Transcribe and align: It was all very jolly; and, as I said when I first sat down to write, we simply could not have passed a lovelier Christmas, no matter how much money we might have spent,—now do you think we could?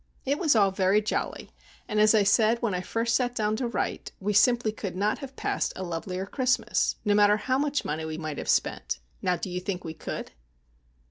It 0.25 0.39
was 0.39 0.55
all 0.55 0.71
very 0.71 0.99
jolly; 0.99 1.51
and, 1.87 1.99
as 2.01 2.15
I 2.15 2.23
said 2.23 2.59
when 2.63 2.73
I 2.73 2.81
first 2.81 3.15
sat 3.15 3.35
down 3.35 3.55
to 3.57 3.67
write, 3.67 4.11
we 4.19 4.33
simply 4.33 4.71
could 4.71 4.95
not 4.95 5.19
have 5.19 5.35
passed 5.35 5.73
a 5.75 5.83
lovelier 5.83 6.25
Christmas, 6.25 6.95
no 7.05 7.13
matter 7.13 7.37
how 7.37 7.59
much 7.59 7.85
money 7.85 8.03
we 8.05 8.17
might 8.17 8.39
have 8.39 8.49
spent,—now 8.49 9.35
do 9.35 9.51
you 9.51 9.59
think 9.59 9.83
we 9.85 9.93
could? 9.93 10.31